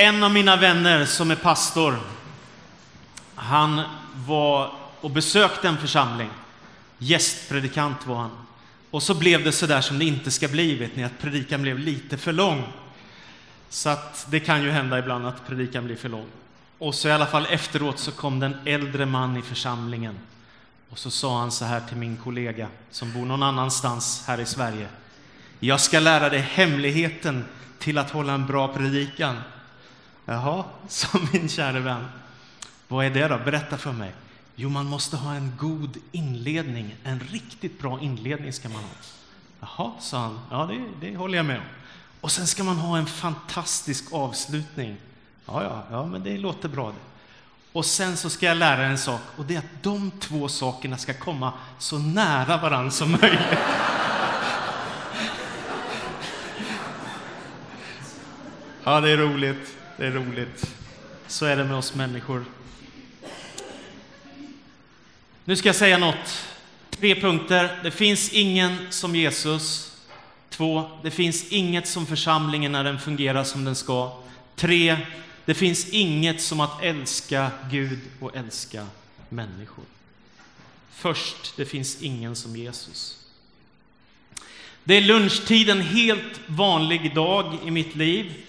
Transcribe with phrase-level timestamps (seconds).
[0.00, 1.98] En av mina vänner som är pastor,
[3.34, 3.82] han
[4.14, 6.30] var och besökte en församling.
[6.98, 8.30] Gästpredikant var han.
[8.90, 11.62] Och så blev det så där som det inte ska bli, vet ni, att predikan
[11.62, 12.62] blev lite för lång.
[13.68, 16.26] Så att det kan ju hända ibland att predikan blir för lång.
[16.78, 20.18] Och så i alla fall efteråt så kom det en äldre man i församlingen.
[20.90, 24.46] Och så sa han så här till min kollega som bor någon annanstans här i
[24.46, 24.88] Sverige.
[25.58, 27.44] Jag ska lära dig hemligheten
[27.78, 29.36] till att hålla en bra predikan.
[30.30, 32.06] Jaha, sa min kära vän.
[32.88, 33.38] Vad är det då?
[33.38, 34.12] Berätta för mig.
[34.56, 36.96] Jo, man måste ha en god inledning.
[37.04, 38.90] En riktigt bra inledning ska man ha.
[39.60, 40.40] Jaha, sa han.
[40.50, 41.64] Ja, det, det håller jag med om.
[42.20, 44.96] Och sen ska man ha en fantastisk avslutning.
[45.46, 47.26] Ja, ja, ja, men det låter bra det.
[47.72, 50.96] Och sen så ska jag lära en sak och det är att de två sakerna
[50.96, 53.40] ska komma så nära varandra som möjligt.
[58.84, 59.79] Ja, det är roligt.
[60.00, 60.74] Det är roligt.
[61.26, 62.44] Så är det med oss människor.
[65.44, 66.46] Nu ska jag säga något.
[66.90, 67.80] Tre punkter.
[67.82, 69.96] Det finns ingen som Jesus.
[70.50, 70.90] Två.
[71.02, 74.18] Det finns inget som församlingen när den fungerar som den ska.
[74.56, 74.96] Tre.
[75.44, 78.86] Det finns inget som att älska Gud och älska
[79.28, 79.84] människor.
[80.90, 83.18] Först, det finns ingen som Jesus.
[84.84, 88.46] Det är lunchtid en helt vanlig dag i mitt liv.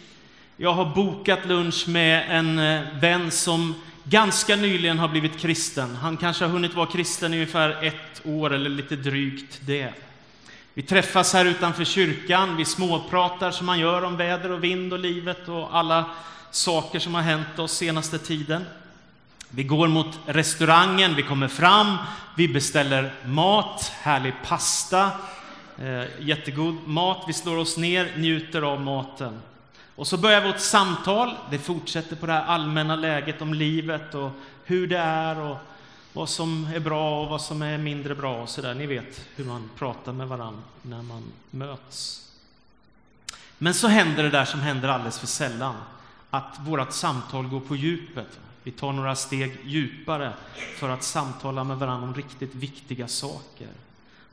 [0.61, 5.95] Jag har bokat lunch med en eh, vän som ganska nyligen har blivit kristen.
[5.95, 9.93] Han kanske har hunnit vara kristen i ungefär ett år eller lite drygt det.
[10.73, 14.99] Vi träffas här utanför kyrkan, vi småpratar som man gör om väder och vind och
[14.99, 16.05] livet och alla
[16.51, 18.65] saker som har hänt oss senaste tiden.
[19.49, 21.97] Vi går mot restaurangen, vi kommer fram,
[22.35, 25.11] vi beställer mat, härlig pasta,
[25.77, 27.23] eh, jättegod mat.
[27.27, 29.39] Vi slår oss ner, njuter av maten.
[29.95, 31.35] Och så börjar vårt samtal.
[31.49, 34.31] Det fortsätter på det här allmänna läget om livet och
[34.65, 35.57] hur det är och
[36.13, 38.73] vad som är bra och vad som är mindre bra och så där.
[38.73, 42.27] Ni vet hur man pratar med varandra när man möts.
[43.57, 45.75] Men så händer det där som händer alldeles för sällan,
[46.29, 48.39] att vårt samtal går på djupet.
[48.63, 50.33] Vi tar några steg djupare
[50.77, 53.67] för att samtala med varandra om riktigt viktiga saker.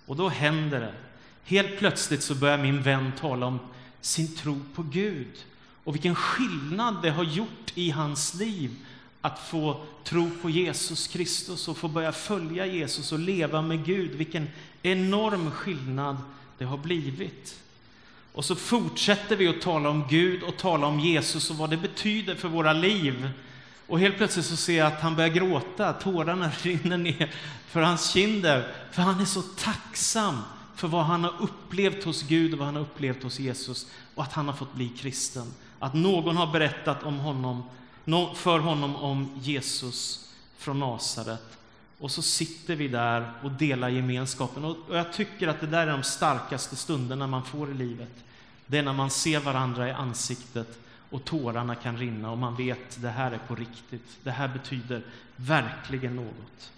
[0.07, 0.95] Och då händer det.
[1.45, 3.59] Helt plötsligt så börjar min vän tala om
[4.01, 5.45] sin tro på Gud
[5.85, 8.71] och vilken skillnad det har gjort i hans liv
[9.21, 14.11] att få tro på Jesus Kristus och få börja följa Jesus och leva med Gud.
[14.11, 14.49] Vilken
[14.83, 16.17] enorm skillnad
[16.59, 17.61] det har blivit.
[18.33, 21.77] Och så fortsätter vi att tala om Gud och tala om Jesus och vad det
[21.77, 23.31] betyder för våra liv.
[23.87, 27.35] Och helt plötsligt så ser jag att han börjar gråta, tårarna rinner ner
[27.67, 30.43] för hans kinder, för han är så tacksam
[30.79, 34.23] för vad han har upplevt hos Gud och vad han har upplevt hos Jesus och
[34.23, 35.53] att han har fått bli kristen.
[35.79, 37.63] Att någon har berättat om honom,
[38.35, 40.29] för honom om Jesus
[40.59, 41.59] från Nasaret.
[41.99, 44.65] Och så sitter vi där och delar gemenskapen.
[44.65, 48.15] Och jag tycker att det där är de starkaste stunderna man får i livet.
[48.67, 50.79] Det är när man ser varandra i ansiktet
[51.11, 54.09] och tårarna kan rinna och man vet att det här är på riktigt.
[54.23, 55.03] Det här betyder
[55.37, 56.71] verkligen något.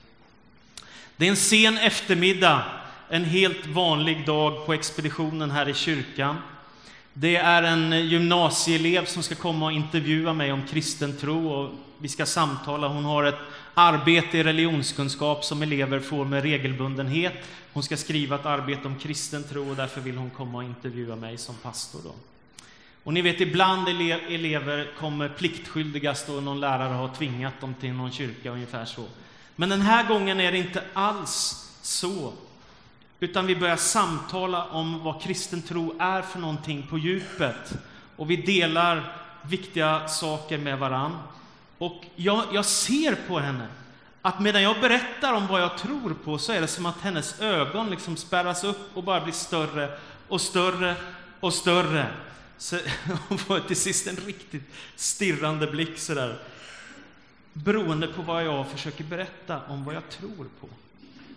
[1.16, 2.65] Det är en sen eftermiddag,
[3.10, 6.37] en helt vanlig dag på expeditionen här i kyrkan.
[7.12, 12.09] Det är en gymnasieelev som ska komma och intervjua mig om kristen tro och vi
[12.09, 12.88] ska samtala.
[12.88, 13.38] Hon har ett
[13.75, 17.34] arbete i religionskunskap som elever får med regelbundenhet.
[17.72, 21.16] Hon ska skriva ett arbete om kristen tro och därför vill hon komma och intervjua
[21.16, 22.00] mig som pastor.
[22.04, 22.15] Då.
[23.04, 27.92] Och ni vet, ibland ele elever kommer pliktskyldigast och någon lärare har tvingat dem till
[27.92, 29.04] någon kyrka, ungefär så.
[29.56, 32.32] Men den här gången är det inte alls så.
[33.21, 37.73] Utan vi börjar samtala om vad kristen tro är för någonting på djupet.
[38.17, 41.19] Och vi delar viktiga saker med varann.
[41.79, 43.69] Och jag, jag ser på henne
[44.23, 47.41] att medan jag berättar om vad jag tror på så är det som att hennes
[47.41, 49.99] ögon liksom spärras upp och bara blir större
[50.29, 50.97] och större
[51.41, 52.07] och större.
[52.59, 52.79] Så
[53.29, 56.39] hon får till sist en riktigt stirrande blick sådär.
[57.53, 60.69] Beroende på vad jag försöker berätta om vad jag tror på.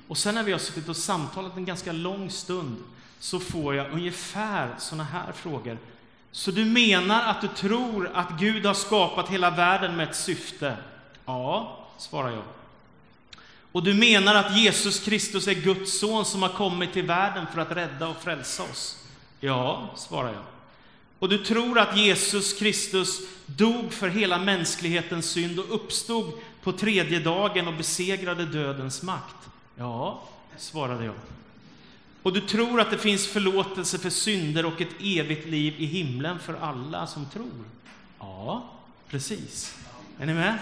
[0.08, 2.78] Och sen när vi har suttit och samtalat en ganska lång stund
[3.20, 5.78] så får jag ungefär såna här frågor.
[6.32, 10.78] Så du menar att du tror att Gud har skapat hela världen med ett syfte?
[11.26, 12.44] Ja, svarar jag.
[13.72, 17.62] Och du menar att Jesus Kristus är Guds son som har kommit till världen för
[17.62, 18.98] att rädda och frälsa oss?
[19.40, 20.44] Ja, svarar jag.
[21.20, 26.34] Och du tror att Jesus Kristus dog för hela mänsklighetens synd och uppstod
[26.64, 29.36] på tredje dagen och besegrade dödens makt?
[29.76, 30.24] Ja,
[30.58, 31.16] svarade jag.
[32.24, 36.40] Och du tror att det finns förlåtelse för synder och ett evigt liv i himlen
[36.40, 37.64] för alla som tror?
[38.20, 38.70] Ja,
[39.14, 39.78] Precis.
[40.20, 40.58] Är ni med?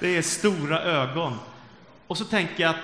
[0.00, 1.38] Det är stora ögon.
[2.06, 2.80] Och så tänker jag att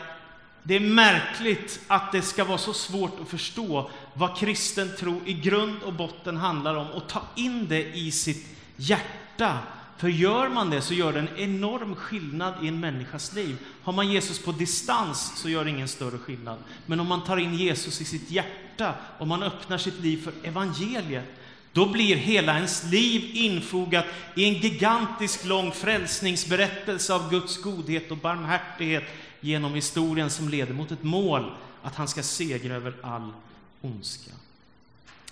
[0.63, 5.33] det är märkligt att det ska vara så svårt att förstå vad kristen tro i
[5.33, 8.47] grund och botten handlar om och ta in det i sitt
[8.77, 9.59] hjärta.
[9.97, 13.57] För gör man det så gör det en enorm skillnad i en människas liv.
[13.83, 16.59] Har man Jesus på distans så gör det ingen större skillnad.
[16.87, 20.49] Men om man tar in Jesus i sitt hjärta, om man öppnar sitt liv för
[20.49, 21.25] evangeliet,
[21.73, 28.17] då blir hela ens liv infogat i en gigantisk lång frälsningsberättelse av Guds godhet och
[28.17, 29.05] barmhärtighet
[29.41, 31.53] genom historien som leder mot ett mål,
[31.83, 33.33] att han ska segra över all
[33.81, 34.31] ondska.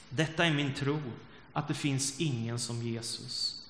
[0.09, 1.01] Detta är min tro,
[1.53, 3.62] att det finns ingen som Jesus.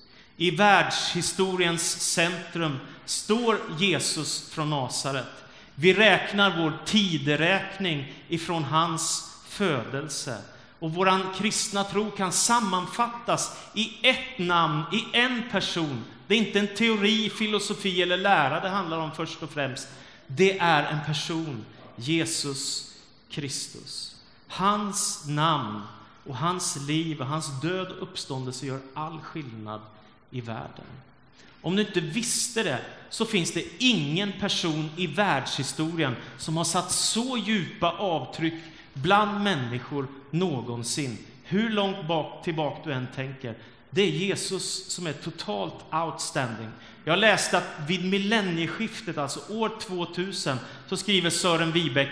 [0.43, 5.45] I världshistoriens centrum står Jesus från Nasaret.
[5.75, 10.37] Vi räknar vår tideräkning ifrån hans födelse.
[10.79, 16.03] Och vår kristna tro kan sammanfattas i ett namn, i en person.
[16.27, 19.87] Det är inte en teori, filosofi eller lära det handlar om först och främst.
[20.27, 22.93] Det är en person, Jesus
[23.29, 24.15] Kristus.
[24.47, 25.81] Hans namn
[26.25, 29.81] och hans liv och hans död och uppståndelse gör all skillnad
[30.33, 30.85] i världen.
[31.61, 36.91] Om du inte visste det, så finns det ingen person i världshistorien som har satt
[36.91, 38.53] så djupa avtryck
[38.93, 41.17] bland människor någonsin.
[41.43, 43.55] Hur långt bak, tillbaka du än tänker.
[43.89, 46.69] Det är Jesus som är totalt outstanding.
[47.05, 50.57] Jag läste att vid millennieskiftet, alltså år 2000,
[50.89, 52.09] så skriver Sören Wibeck,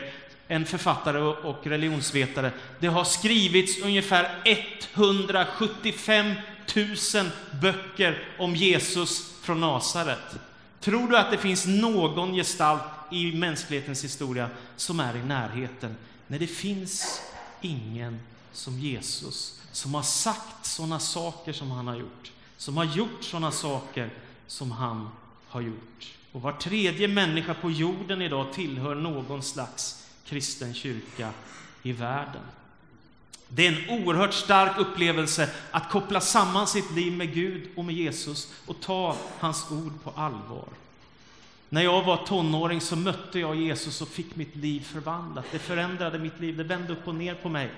[0.48, 6.34] en författare och religionsvetare, det har skrivits ungefär 175
[6.68, 7.32] tusen
[7.62, 10.40] böcker om Jesus från Nasaret.
[10.80, 15.96] Tror du att det finns någon gestalt i mänsklighetens historia som är i närheten?
[16.28, 17.22] Nej, det finns
[17.62, 18.20] ingen
[18.52, 23.52] som Jesus, som har sagt sådana saker som han har gjort, som har gjort sådana
[23.52, 24.10] saker
[24.48, 25.10] som han
[25.48, 26.18] har gjort.
[26.32, 31.32] Och var tredje människa på jorden idag tillhör någon slags kristen kyrka
[31.84, 32.42] i världen.
[33.54, 37.96] Det är en oerhört stark upplevelse att koppla samman sitt liv med Gud och med
[37.96, 40.68] Jesus och ta hans ord på allvar.
[41.70, 45.46] När jag var tonåring så mötte jag Jesus och fick mitt liv förvandlat.
[45.52, 47.70] Det förändrade mitt liv, det vände upp och ner på mig.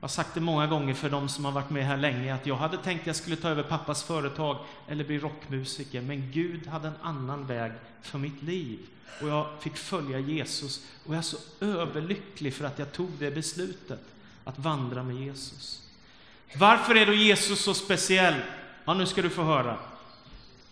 [0.00, 2.46] Jag har sagt det många gånger för de som har varit med här länge, att
[2.46, 4.56] jag hade tänkt att jag skulle ta över pappas företag
[4.88, 7.72] eller bli rockmusiker, men Gud hade en annan väg
[8.02, 8.78] för mitt liv.
[9.22, 13.30] Och jag fick följa Jesus, och jag är så överlycklig för att jag tog det
[13.30, 14.00] beslutet,
[14.44, 15.82] att vandra med Jesus.
[16.54, 18.34] Varför är då Jesus så speciell?
[18.84, 19.78] Ja, nu ska du få höra.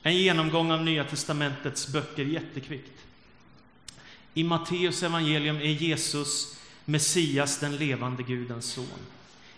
[0.02, 2.98] En genomgång av Nya Testamentets böcker jättekvickt.
[4.34, 8.86] I Matteus evangelium är Jesus Messias, den levande Gudens son.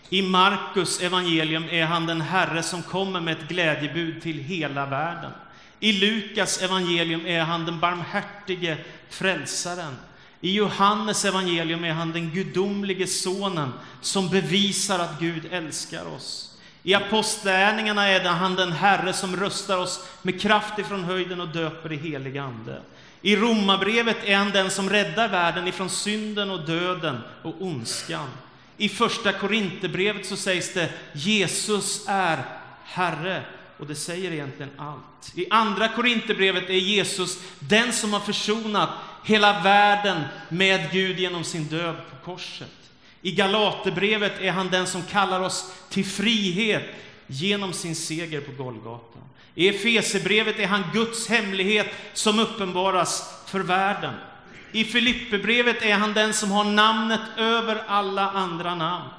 [0.09, 5.31] I Markus evangelium är han den Herre som kommer med ett glädjebud till hela världen.
[5.79, 8.77] I Lukas evangelium är han den barmhärtige
[9.09, 9.95] frälsaren.
[10.41, 16.57] I Johannes evangelium är han den gudomlige sonen som bevisar att Gud älskar oss.
[16.83, 21.93] I Apostlärningarna är han den Herre som röstar oss med kraft ifrån höjden och döper
[21.93, 22.81] i helig Ande.
[23.21, 28.27] I Romarbrevet är han den som räddar världen ifrån synden och döden och ondskan.
[28.77, 32.45] I första Korinthierbrevet så sägs det Jesus är
[32.83, 33.43] Herre
[33.79, 35.31] och det säger egentligen allt.
[35.35, 38.89] I andra Korinthierbrevet är Jesus den som har försonat
[39.23, 42.71] hela världen med Gud genom sin död på korset.
[43.21, 46.83] I Galaterbrevet är han den som kallar oss till frihet
[47.27, 49.19] genom sin seger på Golgata.
[49.55, 54.13] I Efesebrevet är han Guds hemlighet som uppenbaras för världen.
[54.71, 59.09] I Filipperbrevet är han den som har namnet över alla andra namn.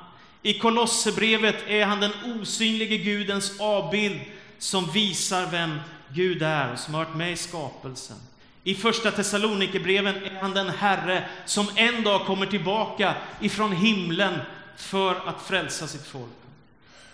[0.43, 4.21] I Kolosserbrevet är han den osynlige Gudens avbild
[4.59, 8.17] som visar vem Gud är och som har varit med i skapelsen.
[8.65, 14.39] I första Thessalonikerbreven är han den Herre som en dag kommer tillbaka ifrån himlen
[14.77, 16.31] för att frälsa sitt folk.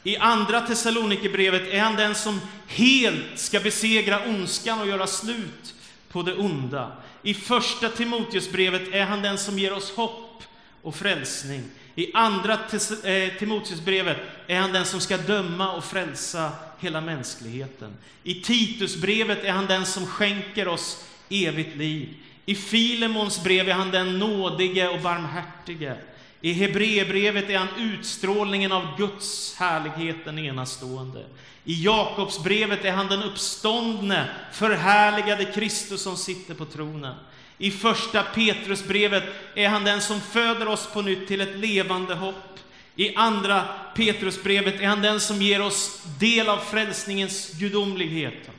[0.03, 5.75] I andra Thessalonikerbrevet är han den som helt ska besegra ondskan och göra slut
[6.09, 6.93] på det onda.
[7.23, 10.43] I första Timoteusbrevet är han den som ger oss hopp
[10.83, 11.63] och frälsning.
[11.95, 17.97] I andra eh, Timoteusbrevet är han den som ska döma och frälsa hela mänskligheten.
[18.23, 22.09] I Titusbrevet är han den som skänker oss evigt liv.
[22.47, 25.97] I Filemons brev är han den nådige och barmhärtige.
[26.41, 31.27] I Hebreerbrevet är han utstrålningen av Guds härlighet, den enastående.
[31.65, 37.15] I Jakobsbrevet är han den uppståndne, förhärligade Kristus som sitter på tronen.
[37.59, 42.59] I första Petrusbrevet är han den som föder oss på nytt till ett levande hopp.
[42.97, 48.51] I andra Petrusbrevet är han den som ger oss del av frälsningens gudomlighet.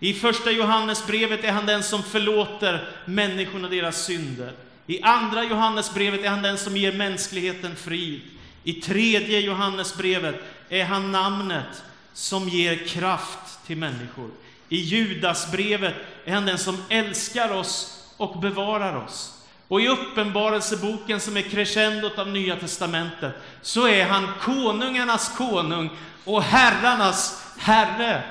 [0.00, 4.52] I första Johannesbrevet är han den som förlåter människorna deras synder.
[4.86, 8.20] I andra Johannesbrevet är han den som ger mänskligheten frid.
[8.64, 10.34] I tredje Johannesbrevet
[10.68, 14.30] är han namnet som ger kraft till människor.
[14.68, 19.36] I Judasbrevet är han den som älskar oss och bevarar oss.
[19.68, 25.90] Och i Uppenbarelseboken, som är crescendot av Nya Testamentet, så är han konungarnas konung
[26.24, 28.22] och herrarnas herre.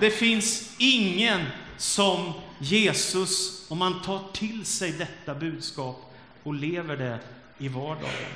[0.00, 7.18] Det finns ingen som Jesus, om man tar till sig detta budskap och lever det
[7.58, 8.32] i vardagen.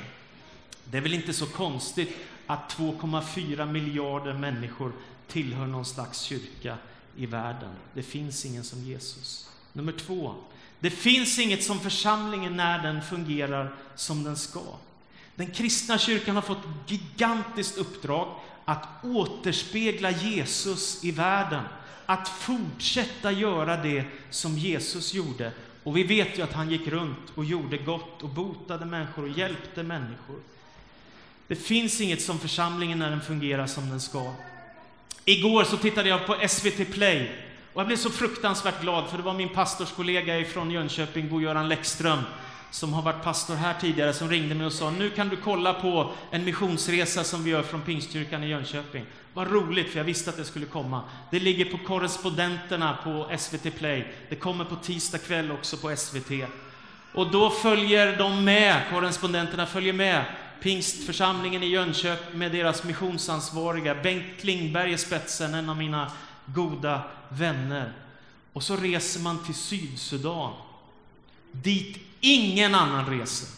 [0.83, 2.17] Det är väl inte så konstigt
[2.47, 4.91] att 2,4 miljarder människor
[5.27, 6.77] tillhör någon slags kyrka
[7.17, 7.71] i världen.
[7.93, 9.49] Det finns ingen som Jesus.
[9.73, 10.35] Nummer två.
[10.79, 14.63] Det finns inget som församlingen när den fungerar som den ska.
[15.35, 18.27] Den kristna kyrkan har fått gigantiskt uppdrag
[18.65, 21.63] att återspegla Jesus i världen,
[22.05, 25.51] att fortsätta göra det som Jesus gjorde.
[25.83, 29.37] Och vi vet ju att han gick runt och gjorde gott och botade människor och
[29.37, 30.39] hjälpte människor.
[31.47, 34.33] Det finns inget som församlingen när den fungerar som den ska.
[35.25, 37.31] Igår så tittade jag på SVT Play
[37.73, 42.19] och jag blev så fruktansvärt glad för det var min pastorskollega från Jönköping, Bo-Göran Läckström,
[42.75, 45.73] som har varit pastor här tidigare, som ringde mig och sa nu kan du kolla
[45.73, 49.05] på en missionsresa som vi gör från Pingstkyrkan i Jönköping.
[49.33, 51.01] Vad roligt, för jag visste att det skulle komma.
[51.31, 54.13] Det ligger på korrespondenterna på SVT Play.
[54.29, 56.31] Det kommer på tisdag kväll också på SVT.
[57.13, 60.25] Och då följer de med, korrespondenterna följer med
[60.61, 66.11] Pingstförsamlingen i Jönköping med deras missionsansvariga, Bengt Klingberg i spetsen, en av mina
[66.45, 67.93] goda vänner.
[68.53, 70.51] Och så reser man till Sydsudan,
[71.63, 73.49] dit ingen annan reser.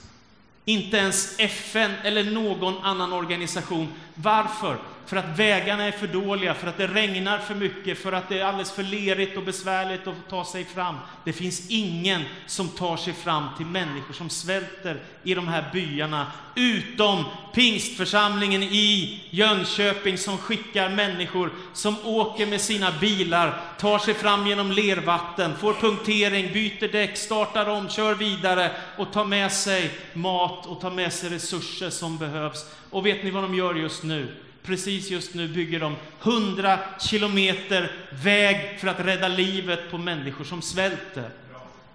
[0.65, 3.87] Inte ens FN eller någon annan organisation.
[4.15, 4.77] Varför?
[5.07, 8.39] För att vägarna är för dåliga, för att det regnar för mycket, för att det
[8.39, 10.95] är alldeles för lerigt och besvärligt att ta sig fram.
[11.23, 16.31] Det finns ingen som tar sig fram till människor som svälter i de här byarna,
[16.55, 17.23] utom
[17.53, 24.71] pingstförsamlingen i Jönköping som skickar människor som åker med sina bilar, tar sig fram genom
[24.71, 30.81] lervatten, får punktering, byter däck, startar om, kör vidare och tar med sig mat och
[30.81, 32.65] tar med sig resurser som behövs.
[32.89, 34.35] Och vet ni vad de gör just nu?
[34.67, 37.91] Precis just nu bygger de 100 kilometer
[38.23, 41.29] väg för att rädda livet på människor som svälter.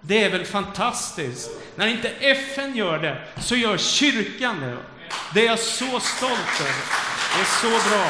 [0.01, 1.51] Det är väl fantastiskt?
[1.75, 4.77] När inte FN gör det, så gör kyrkan det.
[5.33, 6.83] Det är jag så stolt över.
[7.35, 8.07] Det är så bra.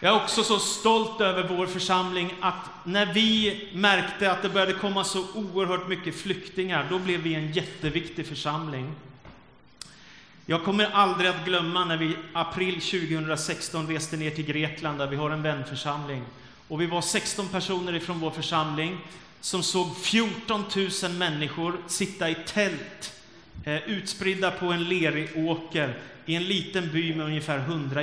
[0.00, 4.72] Jag är också så stolt över vår församling att när vi märkte att det började
[4.72, 8.94] komma så oerhört mycket flyktingar, då blev vi en jätteviktig församling.
[10.48, 15.16] Jag kommer aldrig att glömma när vi april 2016 reste ner till Grekland där vi
[15.16, 16.22] har en vänförsamling.
[16.68, 18.98] Och vi var 16 personer ifrån vår församling
[19.40, 20.64] som såg 14
[21.02, 23.14] 000 människor sitta i tält
[23.64, 28.00] eh, utspridda på en lerig åker i en liten by med ungefär 100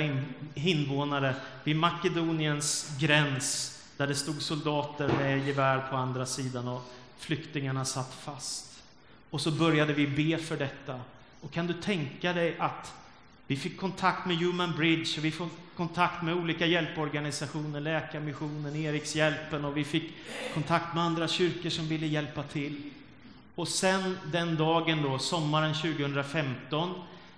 [0.54, 1.34] invånare
[1.64, 6.82] vid Makedoniens gräns där det stod soldater med gevär på andra sidan och
[7.18, 8.82] flyktingarna satt fast.
[9.30, 11.00] Och så började vi be för detta.
[11.44, 12.94] Och kan du tänka dig att
[13.46, 19.64] vi fick kontakt med Human Bridge och vi fick kontakt med olika hjälporganisationer, Läkarmissionen, Erikshjälpen
[19.64, 20.12] och vi fick
[20.54, 22.82] kontakt med andra kyrkor som ville hjälpa till.
[23.54, 26.94] Och sen den dagen då, sommaren 2015,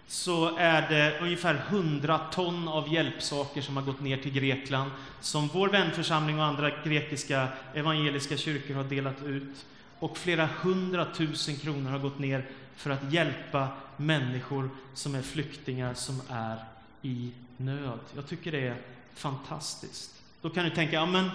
[0.06, 5.48] så är det ungefär 100 ton av hjälpsaker som har gått ner till Grekland, som
[5.48, 9.66] vår vänförsamling och andra grekiska evangeliska kyrkor har delat ut.
[9.98, 16.22] Och flera hundratusen kronor har gått ner för att hjälpa människor som är flyktingar, som
[16.28, 16.64] är
[17.02, 18.00] i nöd.
[18.16, 18.76] Jag tycker det är
[19.14, 20.22] fantastiskt.
[20.42, 21.30] Då kan du tänka, ja men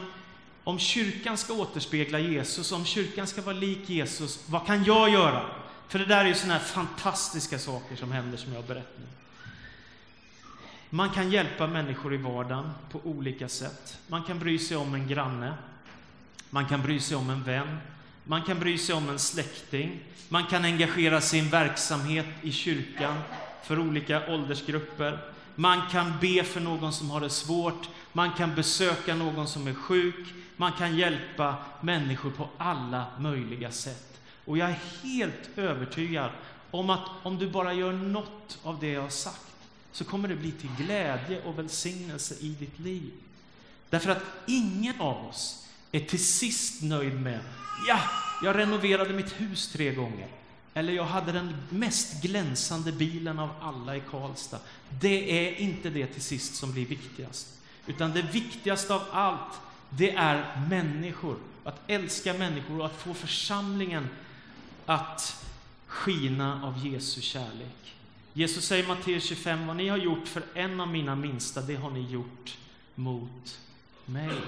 [0.63, 5.45] om kyrkan ska återspegla Jesus, om kyrkan ska vara lik Jesus, vad kan jag göra?
[5.87, 9.07] För det där är ju sådana här fantastiska saker som händer som jag berättar nu.
[10.89, 13.97] Man kan hjälpa människor i vardagen på olika sätt.
[14.07, 15.53] Man kan bry sig om en granne.
[16.49, 17.77] Man kan bry sig om en vän.
[18.31, 20.00] Man kan bry sig om en släkting.
[20.29, 23.17] Man kan engagera sin verksamhet i kyrkan
[23.63, 25.19] för olika åldersgrupper.
[25.55, 27.89] Man kan be för någon som har det svårt.
[28.13, 30.33] Man kan besöka någon som är sjuk.
[30.57, 34.21] Man kan hjälpa människor på alla möjliga sätt.
[34.45, 36.29] Och jag är helt övertygad
[36.71, 39.55] om att om du bara gör något av det jag har sagt
[39.91, 43.11] så kommer det bli till glädje och välsignelse i ditt liv.
[43.89, 45.61] Därför att ingen av oss
[45.91, 47.39] är till sist nöjd med
[47.88, 48.00] Ja,
[48.41, 50.27] jag renoverade mitt hus tre gånger.
[50.74, 54.60] Eller jag hade den mest glänsande bilen av alla i Karlstad.
[55.01, 57.48] Det är inte det till sist som blir viktigast.
[57.88, 61.38] Utan det viktigaste av allt, det är människor.
[61.63, 64.07] Att älska människor och att få församlingen
[64.86, 65.45] att
[65.88, 67.95] skina av Jesu kärlek.
[68.33, 71.75] Jesus säger i Matteus 25, vad ni har gjort för en av mina minsta, det
[71.75, 72.57] har ni gjort
[72.95, 73.60] mot
[74.11, 74.41] mig.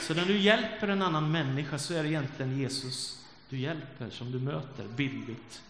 [0.00, 4.32] Så när du hjälper en annan människa så är det egentligen Jesus du hjälper, som
[4.32, 5.62] du möter, bildligt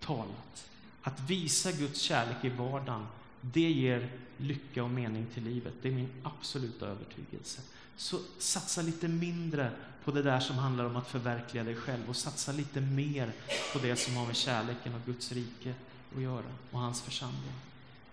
[0.00, 0.68] talat.
[1.02, 3.06] Att visa Guds kärlek i vardagen,
[3.40, 5.72] det ger lycka och mening till livet.
[5.82, 7.60] Det är min absoluta övertygelse.
[7.96, 9.70] Så satsa lite mindre
[10.04, 13.32] på det där som handlar om att förverkliga dig själv och satsa lite mer
[13.72, 15.74] på det som har med kärleken och Guds rike
[16.16, 17.52] att göra och hans församling.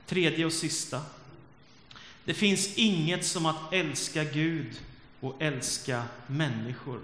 [0.06, 1.02] Tredje och sista.
[2.26, 4.82] Det finns inget som att älska Gud
[5.20, 7.00] och älska människor.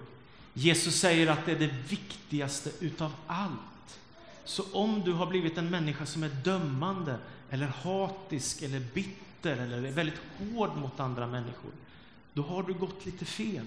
[0.54, 4.00] Jesus säger att det är det viktigaste utav allt.
[4.46, 7.18] Så om du har blivit en människa som är dömande,
[7.50, 11.72] eller hatisk, eller bitter, eller är väldigt hård mot andra människor,
[12.34, 13.66] då har du gått lite fel.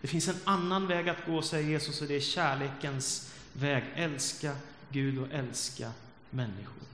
[0.00, 3.84] Det finns en annan väg att gå, säger Jesus, och det är kärlekens väg.
[3.94, 4.56] Älska
[4.90, 5.92] Gud och älska
[6.30, 6.91] människor.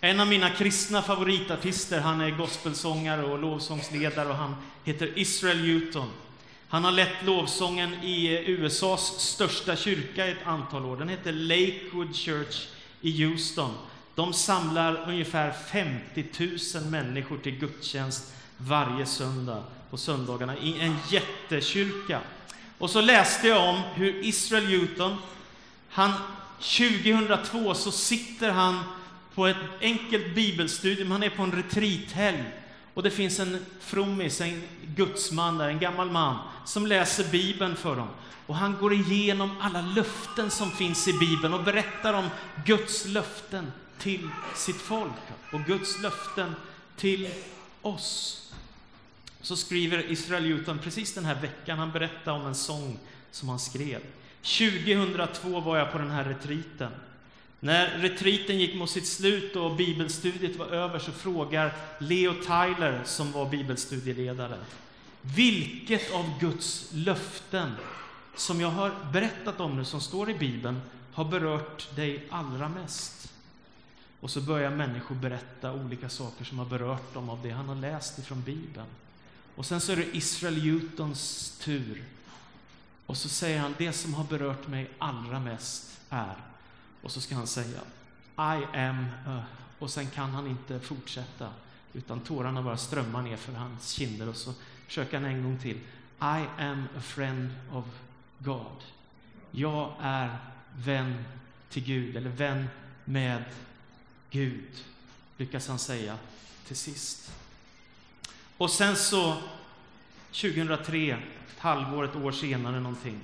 [0.00, 6.08] En av mina kristna favoritartister, han är gospelsångare och lovsångsledare och han heter Israel Newton.
[6.68, 10.96] Han har lett lovsången i USAs största kyrka i ett antal år.
[10.96, 12.66] Den heter Lakewood Church
[13.00, 13.70] i Houston.
[14.14, 16.24] De samlar ungefär 50
[16.74, 22.20] 000 människor till gudstjänst varje söndag på söndagarna i en jättekyrka.
[22.78, 25.16] Och så läste jag om hur Israel Newton,
[25.88, 26.12] han
[26.58, 28.84] 2002 så sitter han
[29.34, 32.44] på ett enkelt bibelstudium, han är på en retreathelg
[32.94, 34.62] och det finns en frommis, en
[34.96, 38.08] gudsman där, en gammal man, som läser Bibeln för dem.
[38.46, 42.28] Och han går igenom alla löften som finns i Bibeln och berättar om
[42.64, 45.12] Guds löften till sitt folk
[45.52, 46.54] och Guds löften
[46.96, 47.28] till
[47.82, 48.34] oss.
[49.40, 52.98] Så skriver Israel Newton precis den här veckan, han berättar om en sång
[53.30, 54.00] som han skrev.
[54.42, 56.92] 2002 var jag på den här retriten.
[57.60, 63.32] När retriten gick mot sitt slut och bibelstudiet var över så frågar Leo Tyler, som
[63.32, 64.58] var bibelstudieledare,
[65.22, 67.72] vilket av Guds löften
[68.36, 70.80] som jag har berättat om nu, som står i Bibeln,
[71.12, 73.32] har berört dig allra mest?
[74.20, 77.74] Och så börjar människor berätta olika saker som har berört dem av det han har
[77.74, 78.86] läst ifrån Bibeln.
[79.56, 82.04] Och sen så är det Israel Newtons tur.
[83.06, 86.34] Och så säger han, det som har berört mig allra mest är
[87.02, 87.80] och så ska han säga
[88.36, 89.42] I am a...
[89.78, 91.48] Och sen kan han inte fortsätta,
[91.92, 94.54] utan tårarna bara strömmar ner för hans kinder och så
[94.86, 95.76] försöker han en gång till.
[96.20, 97.84] I am a friend of
[98.38, 98.82] God.
[99.50, 100.36] Jag är
[100.76, 101.24] vän
[101.70, 102.68] till Gud, eller vän
[103.04, 103.44] med
[104.30, 104.84] Gud,
[105.36, 106.18] lyckas han säga
[106.66, 107.32] till sist.
[108.56, 109.36] Och sen så,
[110.32, 111.10] 2003,
[111.52, 113.20] ett halvår, ett år senare någonting,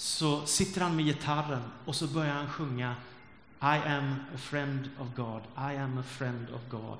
[0.00, 2.94] så sitter han med gitarren och så börjar han sjunga
[3.60, 6.98] I am a friend of God, I am a friend of God.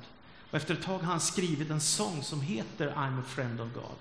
[0.51, 3.69] Och efter ett tag har han skrivit en sång som heter I'm a friend of
[3.75, 3.97] God.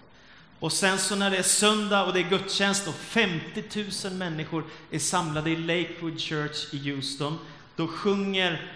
[0.60, 4.64] Och sen så när det är söndag och det är gudstjänst och 50 000 människor
[4.92, 7.38] är samlade i Lakewood Church i Houston,
[7.76, 8.72] då sjunger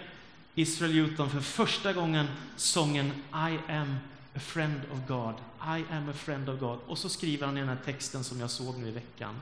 [0.54, 3.96] Israel Newton för första gången sången I am
[4.34, 6.78] a friend of God, I am a friend of God.
[6.86, 9.34] Och så skriver han i den här texten som jag såg nu i veckan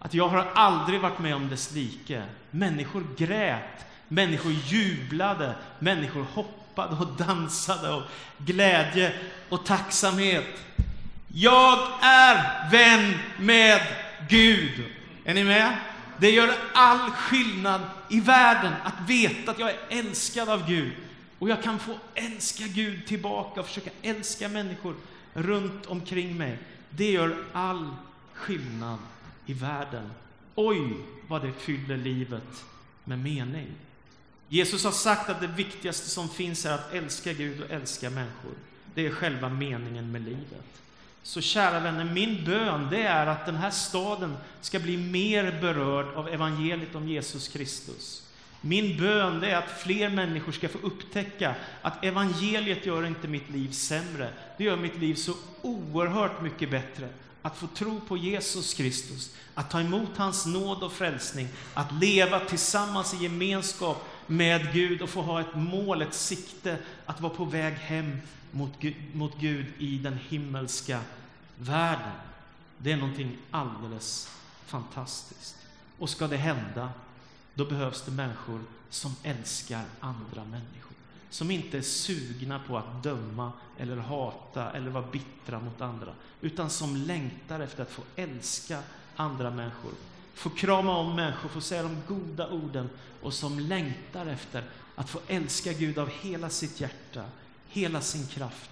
[0.00, 2.22] att jag har aldrig varit med om dess like.
[2.50, 8.02] Människor grät, människor jublade, människor hoppade och dansade av
[8.38, 9.12] glädje
[9.48, 10.62] och tacksamhet.
[11.28, 13.80] Jag är vän med
[14.28, 14.84] Gud.
[15.24, 15.76] Är ni med?
[16.18, 20.92] Det gör all skillnad i världen att veta att jag är älskad av Gud.
[21.38, 24.94] Och jag kan få älska Gud tillbaka och försöka älska människor
[25.34, 26.58] runt omkring mig.
[26.90, 27.90] Det gör all
[28.34, 28.98] skillnad
[29.46, 30.10] i världen.
[30.54, 30.96] Oj,
[31.28, 32.64] vad det fyller livet
[33.04, 33.66] med mening.
[34.48, 38.52] Jesus har sagt att det viktigaste som finns är att älska Gud och älska människor.
[38.94, 40.64] Det är själva meningen med livet.
[41.22, 46.14] Så kära vänner, min bön det är att den här staden ska bli mer berörd
[46.14, 48.26] av evangeliet om Jesus Kristus.
[48.60, 53.50] Min bön det är att fler människor ska få upptäcka att evangeliet gör inte mitt
[53.50, 54.30] liv sämre.
[54.58, 57.08] Det gör mitt liv så oerhört mycket bättre
[57.42, 62.40] att få tro på Jesus Kristus, att ta emot hans nåd och frälsning, att leva
[62.40, 67.44] tillsammans i gemenskap med Gud och få ha ett mål, ett sikte, att vara på
[67.44, 68.18] väg hem
[68.50, 71.00] mot Gud, mot Gud i den himmelska
[71.58, 72.12] världen.
[72.78, 74.30] Det är någonting alldeles
[74.66, 75.56] fantastiskt.
[75.98, 76.90] Och ska det hända,
[77.54, 80.89] då behövs det människor som älskar andra människor.
[81.30, 86.12] Som inte är sugna på att döma eller hata eller vara bittra mot andra.
[86.40, 88.82] Utan som längtar efter att få älska
[89.16, 89.92] andra människor.
[90.34, 92.90] Få krama om människor, få säga de goda orden
[93.22, 94.64] och som längtar efter
[94.94, 97.24] att få älska Gud av hela sitt hjärta,
[97.68, 98.70] hela sin kraft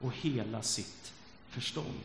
[0.00, 1.12] och hela sitt
[1.48, 2.00] förstånd.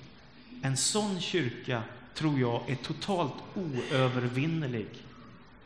[0.61, 1.83] En sån kyrka
[2.13, 4.89] tror jag är totalt oövervinnerlig.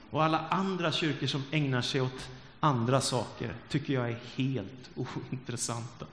[0.10, 2.30] Och alla andra kyrkor som ägnar sig åt
[2.64, 6.06] andra saker tycker jag är helt ointressanta.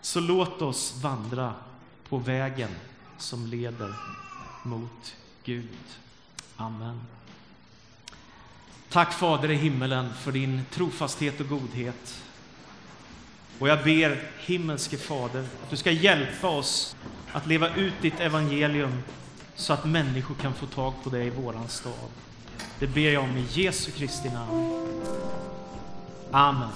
[0.00, 1.54] Så låt oss vandra
[2.08, 2.70] på vägen
[3.18, 3.94] som leder
[4.62, 5.68] mot Gud.
[6.56, 7.00] Amen.
[8.88, 12.22] Tack Fader i himmelen för din trofasthet och godhet.
[13.58, 16.96] Och jag ber himmelske Fader att du ska hjälpa oss
[17.32, 19.02] att leva ut ditt evangelium
[19.54, 22.10] så att människor kan få tag på dig i våran stad.
[22.78, 24.88] Det ber jag om i Jesu Kristi namn.
[26.32, 26.72] Amen.